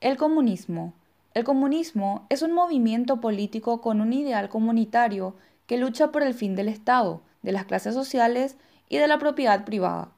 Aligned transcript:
El 0.00 0.16
comunismo. 0.16 0.94
El 1.34 1.44
comunismo 1.44 2.24
es 2.30 2.40
un 2.40 2.52
movimiento 2.52 3.20
político 3.20 3.82
con 3.82 4.00
un 4.00 4.14
ideal 4.14 4.48
comunitario 4.48 5.34
que 5.66 5.76
lucha 5.76 6.10
por 6.10 6.22
el 6.22 6.32
fin 6.32 6.56
del 6.56 6.68
Estado, 6.68 7.20
de 7.42 7.52
las 7.52 7.66
clases 7.66 7.92
sociales 7.92 8.56
y 8.88 8.96
de 8.96 9.06
la 9.06 9.18
propiedad 9.18 9.66
privada. 9.66 10.08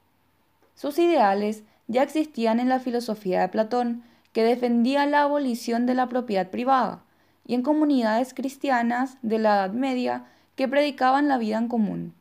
Sus 0.73 0.97
ideales 0.99 1.63
ya 1.89 2.01
existían 2.01 2.61
en 2.61 2.69
la 2.69 2.79
filosofía 2.79 3.41
de 3.41 3.49
Platón, 3.49 4.03
que 4.31 4.45
defendía 4.45 5.05
la 5.05 5.23
abolición 5.23 5.85
de 5.85 5.95
la 5.95 6.07
propiedad 6.07 6.49
privada, 6.49 7.03
y 7.45 7.53
en 7.53 7.61
comunidades 7.61 8.33
cristianas 8.33 9.17
de 9.21 9.37
la 9.37 9.55
Edad 9.55 9.73
Media 9.73 10.23
que 10.55 10.69
predicaban 10.69 11.27
la 11.27 11.37
vida 11.37 11.57
en 11.57 11.67
común. 11.67 12.13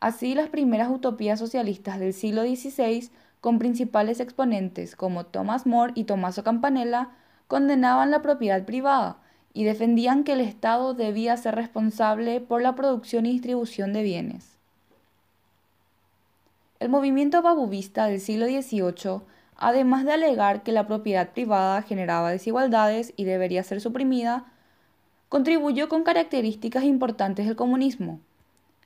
Así 0.00 0.34
las 0.34 0.50
primeras 0.50 0.90
utopías 0.90 1.38
socialistas 1.38 1.98
del 1.98 2.12
siglo 2.12 2.42
XVI, 2.42 3.10
con 3.44 3.58
principales 3.58 4.20
exponentes 4.20 4.96
como 4.96 5.26
Thomas 5.26 5.66
More 5.66 5.92
y 5.94 6.04
Tommaso 6.04 6.42
Campanella, 6.42 7.10
condenaban 7.46 8.10
la 8.10 8.22
propiedad 8.22 8.64
privada 8.64 9.18
y 9.52 9.64
defendían 9.64 10.24
que 10.24 10.32
el 10.32 10.40
Estado 10.40 10.94
debía 10.94 11.36
ser 11.36 11.54
responsable 11.54 12.40
por 12.40 12.62
la 12.62 12.74
producción 12.74 13.26
y 13.26 13.32
distribución 13.32 13.92
de 13.92 14.02
bienes. 14.02 14.56
El 16.80 16.88
movimiento 16.88 17.42
babuvista 17.42 18.06
del 18.06 18.18
siglo 18.18 18.46
XVIII, 18.46 19.20
además 19.58 20.06
de 20.06 20.14
alegar 20.14 20.62
que 20.62 20.72
la 20.72 20.86
propiedad 20.86 21.28
privada 21.32 21.82
generaba 21.82 22.30
desigualdades 22.30 23.12
y 23.14 23.24
debería 23.24 23.62
ser 23.62 23.82
suprimida, 23.82 24.46
contribuyó 25.28 25.90
con 25.90 26.02
características 26.02 26.84
importantes 26.84 27.44
del 27.44 27.56
comunismo, 27.56 28.20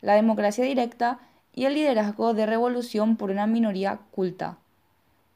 la 0.00 0.15
democracia 0.15 0.65
directa 0.65 1.20
y 1.59 1.64
el 1.64 1.75
liderazgo 1.75 2.34
de 2.34 2.47
revolución 2.47 3.17
por 3.17 3.33
una 3.33 3.48
minoría 3.48 3.98
culta. 4.12 4.59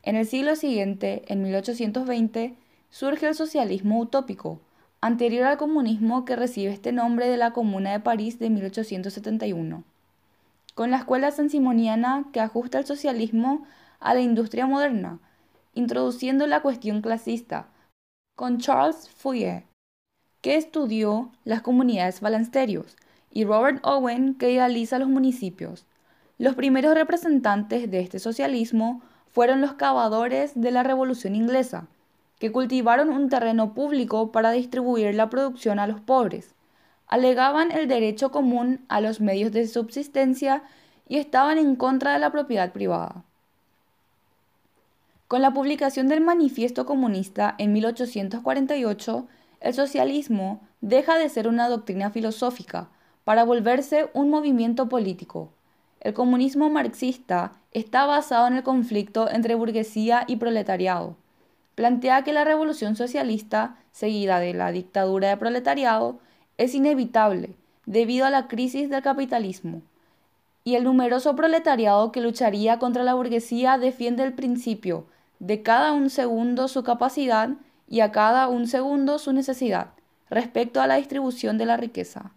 En 0.05 0.15
el 0.15 0.25
siglo 0.25 0.55
siguiente, 0.55 1.25
en 1.27 1.43
1820, 1.43 2.55
surge 2.91 3.27
el 3.27 3.35
socialismo 3.35 3.99
utópico, 3.99 4.61
anterior 5.01 5.47
al 5.47 5.57
comunismo 5.57 6.25
que 6.25 6.37
recibe 6.37 6.71
este 6.71 6.93
nombre 6.93 7.27
de 7.27 7.39
la 7.39 7.53
Comuna 7.53 7.91
de 7.91 7.99
París 7.99 8.39
de 8.39 8.51
1871, 8.51 9.83
con 10.77 10.93
la 10.93 10.99
escuela 10.99 11.33
sansimoniana 11.33 12.27
que 12.33 12.39
ajusta 12.39 12.79
el 12.79 12.87
socialismo 12.87 13.67
a 13.99 14.15
la 14.15 14.21
industria 14.21 14.67
moderna, 14.67 15.19
introduciendo 15.75 16.47
la 16.47 16.63
cuestión 16.63 17.03
clasista, 17.03 17.67
con 18.37 18.59
Charles 18.59 19.09
Fourier, 19.09 19.65
que 20.41 20.55
estudió 20.55 21.33
las 21.43 21.63
comunidades 21.63 22.21
balansterios, 22.21 22.97
y 23.33 23.45
Robert 23.45 23.85
Owen, 23.85 24.37
que 24.37 24.53
idealiza 24.53 25.01
los 25.01 25.09
municipios. 25.09 25.85
Los 26.43 26.57
primeros 26.57 26.95
representantes 26.95 27.89
de 27.89 28.01
este 28.01 28.19
socialismo 28.19 29.01
fueron 29.31 29.61
los 29.61 29.75
cavadores 29.75 30.61
de 30.61 30.73
la 30.73 30.83
Revolución 30.83 31.37
Inglesa, 31.37 31.87
que 32.41 32.51
cultivaron 32.51 33.11
un 33.11 33.29
terreno 33.29 33.75
público 33.75 34.33
para 34.33 34.51
distribuir 34.51 35.15
la 35.15 35.31
producción 35.31 35.79
a 35.79 35.87
los 35.87 36.01
pobres. 36.01 36.57
Alegaban 37.07 37.71
el 37.71 37.87
derecho 37.87 38.33
común 38.33 38.85
a 38.89 39.01
los 39.01 39.21
medios 39.21 39.53
de 39.53 39.69
subsistencia 39.69 40.65
y 41.09 41.19
estaban 41.19 41.59
en 41.59 41.77
contra 41.77 42.15
de 42.15 42.19
la 42.19 42.33
propiedad 42.33 42.73
privada. 42.73 43.23
Con 45.29 45.43
la 45.43 45.53
publicación 45.53 46.09
del 46.09 46.23
Manifiesto 46.23 46.87
Comunista 46.87 47.55
en 47.59 47.73
1848, 47.73 49.29
el 49.61 49.75
socialismo 49.75 50.61
deja 50.81 51.19
de 51.19 51.29
ser 51.29 51.47
una 51.47 51.69
doctrina 51.69 52.11
filosófica 52.11 52.89
para 53.23 53.45
volverse 53.45 54.11
un 54.13 54.29
movimiento 54.29 54.89
político. 54.89 55.53
El 56.03 56.13
comunismo 56.13 56.69
marxista 56.69 57.53
está 57.73 58.05
basado 58.05 58.47
en 58.47 58.57
el 58.57 58.63
conflicto 58.63 59.31
entre 59.31 59.55
burguesía 59.55 60.25
y 60.29 60.37
proletariado 60.37 61.17
plantea 61.75 62.23
que 62.23 62.33
la 62.33 62.45
revolución 62.45 62.97
socialista, 62.97 63.77
seguida 63.93 64.39
de 64.41 64.55
la 64.55 64.73
dictadura 64.73 65.29
de 65.29 65.37
proletariado, 65.37 66.19
es 66.59 66.75
inevitable 66.75 67.57
debido 67.87 68.27
a 68.27 68.31
la 68.31 68.47
crisis 68.49 68.91
del 68.91 69.03
capitalismo. 69.03 69.83
Y 70.65 70.77
el 70.77 70.85
numeroso 70.85 71.35
proletariado 71.35 72.13
que 72.13 72.21
lucharía 72.21 72.79
contra 72.79 73.03
la 73.03 73.15
burguesía 73.15 73.79
defiende 73.79 74.23
el 74.23 74.35
principio 74.35 75.07
de 75.41 75.63
cada 75.63 75.93
un 75.93 76.09
segundo 76.09 76.69
su 76.69 76.85
capacidad 76.85 77.51
y 77.89 78.01
a 78.01 78.13
cada 78.13 78.47
un 78.49 78.69
segundo 78.69 79.19
su 79.19 79.33
necesidad 79.33 79.89
respecto 80.31 80.81
a 80.81 80.87
la 80.87 80.97
distribución 80.97 81.59
de 81.59 81.67
la 81.67 81.77
riqueza. 81.77 82.31